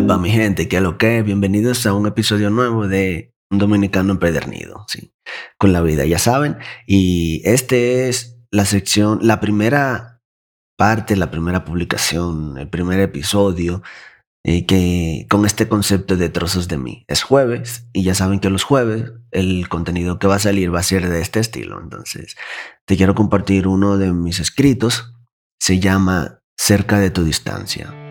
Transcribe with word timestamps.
Epa, 0.00 0.16
mi 0.16 0.30
gente, 0.30 0.66
¿qué 0.66 0.80
lo 0.80 0.96
que? 0.96 1.20
Bienvenidos 1.20 1.84
a 1.84 1.92
un 1.92 2.06
episodio 2.06 2.48
nuevo 2.48 2.88
de 2.88 3.34
Un 3.50 3.58
Dominicano 3.58 4.12
Empedernido, 4.12 4.86
sí, 4.88 5.12
con 5.58 5.74
la 5.74 5.82
vida, 5.82 6.06
ya 6.06 6.18
saben. 6.18 6.56
Y 6.86 7.42
este 7.44 8.08
es 8.08 8.38
la 8.50 8.64
sección, 8.64 9.18
la 9.20 9.40
primera 9.40 10.22
parte, 10.78 11.16
la 11.16 11.30
primera 11.30 11.66
publicación, 11.66 12.56
el 12.56 12.70
primer 12.70 12.98
episodio 13.00 13.82
eh, 14.42 14.64
que 14.64 15.26
con 15.28 15.44
este 15.44 15.68
concepto 15.68 16.16
de 16.16 16.30
trozos 16.30 16.66
de 16.66 16.78
mí. 16.78 17.04
Es 17.06 17.22
jueves 17.22 17.86
y 17.92 18.02
ya 18.02 18.14
saben 18.14 18.40
que 18.40 18.48
los 18.48 18.64
jueves 18.64 19.12
el 19.32 19.68
contenido 19.68 20.18
que 20.18 20.26
va 20.26 20.36
a 20.36 20.38
salir 20.38 20.74
va 20.74 20.80
a 20.80 20.82
ser 20.82 21.10
de 21.10 21.20
este 21.20 21.40
estilo. 21.40 21.78
Entonces, 21.78 22.36
te 22.86 22.96
quiero 22.96 23.14
compartir 23.14 23.66
uno 23.66 23.98
de 23.98 24.14
mis 24.14 24.40
escritos. 24.40 25.12
Se 25.60 25.78
llama 25.78 26.40
Cerca 26.56 26.98
de 26.98 27.10
tu 27.10 27.22
distancia. 27.22 28.09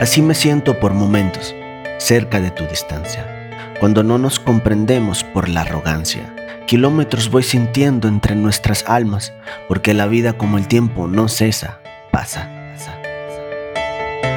Así 0.00 0.22
me 0.22 0.36
siento 0.36 0.78
por 0.78 0.94
momentos, 0.94 1.56
cerca 1.98 2.40
de 2.40 2.52
tu 2.52 2.64
distancia, 2.66 3.50
cuando 3.80 4.04
no 4.04 4.16
nos 4.16 4.38
comprendemos 4.38 5.24
por 5.24 5.48
la 5.48 5.62
arrogancia. 5.62 6.34
Kilómetros 6.68 7.30
voy 7.30 7.42
sintiendo 7.42 8.06
entre 8.06 8.36
nuestras 8.36 8.84
almas, 8.86 9.32
porque 9.66 9.94
la 9.94 10.06
vida 10.06 10.34
como 10.34 10.56
el 10.56 10.68
tiempo 10.68 11.08
no 11.08 11.26
cesa, 11.26 11.80
pasa. 12.12 12.48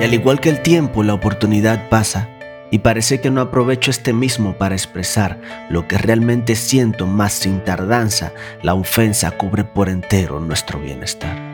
Y 0.00 0.04
al 0.04 0.12
igual 0.12 0.40
que 0.40 0.48
el 0.48 0.60
tiempo, 0.60 1.04
la 1.04 1.14
oportunidad 1.14 1.88
pasa, 1.88 2.28
y 2.72 2.80
parece 2.80 3.20
que 3.20 3.30
no 3.30 3.40
aprovecho 3.40 3.92
este 3.92 4.12
mismo 4.12 4.54
para 4.54 4.74
expresar 4.74 5.40
lo 5.70 5.86
que 5.86 5.98
realmente 5.98 6.56
siento 6.56 7.06
más 7.06 7.32
sin 7.32 7.62
tardanza, 7.62 8.32
la 8.60 8.74
ofensa 8.74 9.30
cubre 9.30 9.62
por 9.62 9.88
entero 9.88 10.40
nuestro 10.40 10.80
bienestar. 10.80 11.53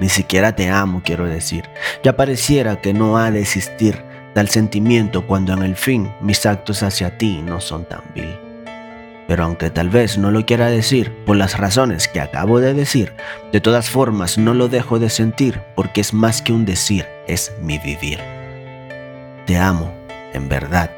Ni 0.00 0.08
siquiera 0.08 0.54
te 0.54 0.68
amo, 0.68 1.02
quiero 1.04 1.26
decir. 1.26 1.64
Ya 2.02 2.16
pareciera 2.16 2.80
que 2.80 2.92
no 2.92 3.16
ha 3.16 3.30
de 3.30 3.40
existir 3.40 4.04
tal 4.34 4.48
sentimiento 4.48 5.26
cuando 5.26 5.54
en 5.54 5.62
el 5.62 5.76
fin 5.76 6.12
mis 6.20 6.44
actos 6.44 6.82
hacia 6.82 7.16
ti 7.16 7.40
no 7.42 7.60
son 7.60 7.86
tan 7.86 8.02
vil. 8.14 8.36
Pero 9.26 9.44
aunque 9.44 9.70
tal 9.70 9.88
vez 9.88 10.18
no 10.18 10.30
lo 10.30 10.44
quiera 10.44 10.66
decir 10.66 11.12
por 11.24 11.36
las 11.36 11.58
razones 11.58 12.06
que 12.06 12.20
acabo 12.20 12.60
de 12.60 12.74
decir, 12.74 13.14
de 13.52 13.60
todas 13.60 13.88
formas 13.88 14.38
no 14.38 14.52
lo 14.52 14.68
dejo 14.68 14.98
de 14.98 15.08
sentir 15.08 15.62
porque 15.74 16.02
es 16.02 16.12
más 16.12 16.42
que 16.42 16.52
un 16.52 16.64
decir, 16.64 17.06
es 17.26 17.52
mi 17.60 17.78
vivir. 17.78 18.20
Te 19.46 19.56
amo, 19.56 19.92
en 20.34 20.48
verdad. 20.48 20.90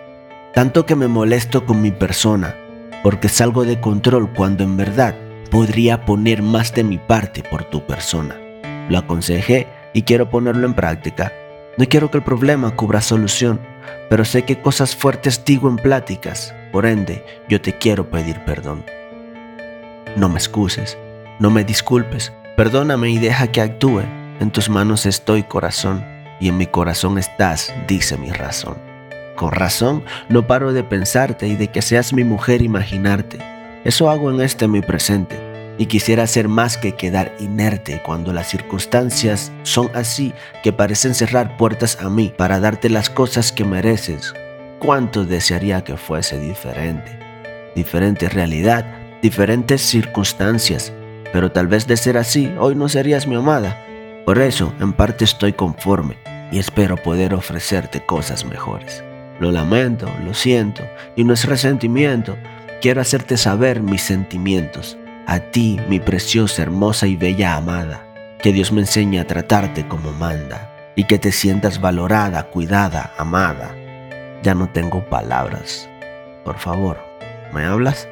Tanto 0.52 0.84
que 0.84 0.96
me 0.96 1.06
molesto 1.06 1.64
con 1.64 1.80
mi 1.80 1.92
persona, 1.92 2.56
porque 3.04 3.28
salgo 3.28 3.64
de 3.64 3.80
control 3.80 4.32
cuando 4.32 4.64
en 4.64 4.76
verdad 4.76 5.14
podría 5.50 6.04
poner 6.04 6.42
más 6.42 6.74
de 6.74 6.82
mi 6.82 6.98
parte 6.98 7.42
por 7.44 7.64
tu 7.64 7.86
persona. 7.86 8.34
Lo 8.88 8.98
aconsejé 8.98 9.66
y 9.92 10.02
quiero 10.02 10.30
ponerlo 10.30 10.66
en 10.66 10.74
práctica. 10.74 11.32
No 11.76 11.86
quiero 11.86 12.10
que 12.10 12.18
el 12.18 12.24
problema 12.24 12.74
cubra 12.74 13.00
solución, 13.00 13.60
pero 14.08 14.24
sé 14.24 14.42
que 14.42 14.60
cosas 14.60 14.96
fuertes 14.96 15.44
digo 15.44 15.68
en 15.68 15.76
pláticas. 15.76 16.54
Por 16.72 16.86
ende, 16.86 17.24
yo 17.48 17.60
te 17.60 17.76
quiero 17.76 18.10
pedir 18.10 18.40
perdón. 18.44 18.84
No 20.16 20.28
me 20.28 20.36
excuses, 20.36 20.98
no 21.38 21.50
me 21.50 21.64
disculpes, 21.64 22.32
perdóname 22.56 23.10
y 23.10 23.18
deja 23.18 23.48
que 23.48 23.60
actúe. 23.60 24.02
En 24.40 24.50
tus 24.50 24.68
manos 24.68 25.06
estoy, 25.06 25.42
corazón, 25.42 26.04
y 26.40 26.48
en 26.48 26.56
mi 26.56 26.66
corazón 26.66 27.18
estás, 27.18 27.72
dice 27.86 28.16
mi 28.16 28.30
razón. 28.30 28.76
Con 29.36 29.52
razón, 29.52 30.02
no 30.28 30.46
paro 30.46 30.72
de 30.72 30.82
pensarte 30.82 31.46
y 31.46 31.54
de 31.54 31.68
que 31.68 31.82
seas 31.82 32.12
mi 32.12 32.24
mujer 32.24 32.62
imaginarte. 32.62 33.38
Eso 33.84 34.10
hago 34.10 34.30
en 34.30 34.40
este 34.40 34.66
mi 34.66 34.80
presente 34.80 35.47
y 35.78 35.86
quisiera 35.86 36.26
ser 36.26 36.48
más 36.48 36.76
que 36.76 36.96
quedar 36.96 37.34
inerte 37.38 38.02
cuando 38.04 38.32
las 38.32 38.48
circunstancias 38.48 39.52
son 39.62 39.90
así 39.94 40.34
que 40.62 40.72
parecen 40.72 41.14
cerrar 41.14 41.56
puertas 41.56 41.98
a 42.00 42.10
mí 42.10 42.34
para 42.36 42.58
darte 42.58 42.90
las 42.90 43.08
cosas 43.08 43.52
que 43.52 43.64
mereces. 43.64 44.34
¿Cuánto 44.80 45.24
desearía 45.24 45.82
que 45.84 45.96
fuese 45.96 46.38
diferente? 46.40 47.18
Diferente 47.76 48.28
realidad, 48.28 48.84
diferentes 49.22 49.80
circunstancias, 49.80 50.92
pero 51.32 51.52
tal 51.52 51.68
vez 51.68 51.86
de 51.86 51.96
ser 51.96 52.18
así, 52.18 52.52
hoy 52.58 52.74
no 52.74 52.88
serías 52.88 53.26
mi 53.26 53.36
amada. 53.36 53.84
Por 54.26 54.38
eso, 54.38 54.74
en 54.80 54.92
parte 54.92 55.24
estoy 55.24 55.52
conforme 55.52 56.16
y 56.50 56.58
espero 56.58 56.96
poder 56.96 57.34
ofrecerte 57.34 58.04
cosas 58.04 58.44
mejores. 58.44 59.04
Lo 59.38 59.52
lamento, 59.52 60.10
lo 60.24 60.34
siento, 60.34 60.82
y 61.14 61.22
no 61.22 61.34
es 61.34 61.44
resentimiento, 61.44 62.36
quiero 62.80 63.00
hacerte 63.00 63.36
saber 63.36 63.80
mis 63.80 64.02
sentimientos 64.02 64.98
a 65.28 65.40
ti, 65.40 65.78
mi 65.90 66.00
preciosa, 66.00 66.62
hermosa 66.62 67.06
y 67.06 67.14
bella 67.14 67.54
amada, 67.54 68.02
que 68.42 68.50
Dios 68.50 68.72
me 68.72 68.80
enseñe 68.80 69.18
a 69.20 69.26
tratarte 69.26 69.86
como 69.86 70.10
manda 70.12 70.72
y 70.96 71.04
que 71.04 71.18
te 71.18 71.32
sientas 71.32 71.82
valorada, 71.82 72.44
cuidada, 72.44 73.12
amada. 73.18 73.76
Ya 74.42 74.54
no 74.54 74.70
tengo 74.70 75.04
palabras. 75.04 75.86
Por 76.46 76.56
favor, 76.56 76.96
¿me 77.52 77.66
hablas? 77.66 78.08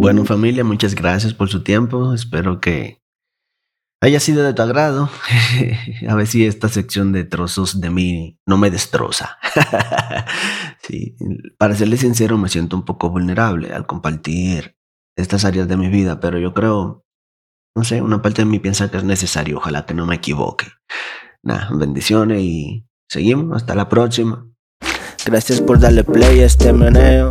Bueno 0.00 0.24
familia, 0.24 0.64
muchas 0.64 0.96
gracias 0.96 1.34
por 1.34 1.48
su 1.50 1.62
tiempo. 1.62 2.12
Espero 2.14 2.60
que 2.60 3.00
haya 4.00 4.20
sido 4.20 4.44
de 4.44 4.54
tu 4.54 4.62
agrado. 4.62 5.10
A 6.08 6.14
ver 6.14 6.26
si 6.26 6.46
esta 6.46 6.68
sección 6.68 7.12
de 7.12 7.24
trozos 7.24 7.80
de 7.80 7.90
mí 7.90 8.38
no 8.46 8.58
me 8.58 8.70
destroza. 8.70 9.38
sí, 10.82 11.16
para 11.58 11.74
serle 11.74 11.96
sincero, 11.96 12.38
me 12.38 12.48
siento 12.48 12.76
un 12.76 12.84
poco 12.84 13.10
vulnerable 13.10 13.72
al 13.72 13.86
compartir 13.86 14.76
estas 15.16 15.44
áreas 15.44 15.68
de 15.68 15.76
mi 15.76 15.88
vida, 15.88 16.20
pero 16.20 16.38
yo 16.38 16.54
creo, 16.54 17.04
no 17.76 17.84
sé, 17.84 18.00
una 18.00 18.22
parte 18.22 18.42
de 18.42 18.46
mí 18.46 18.58
piensa 18.58 18.90
que 18.90 18.98
es 18.98 19.04
necesario. 19.04 19.58
Ojalá 19.58 19.84
que 19.84 19.94
no 19.94 20.06
me 20.06 20.16
equivoque. 20.16 20.66
Nada, 21.42 21.68
bendiciones 21.72 22.42
y 22.42 22.86
seguimos. 23.08 23.56
Hasta 23.56 23.74
la 23.74 23.88
próxima. 23.88 24.46
Gracias 25.24 25.60
por 25.60 25.78
darle 25.78 26.04
play 26.04 26.40
a 26.40 26.46
este 26.46 26.72
meneo. 26.72 27.28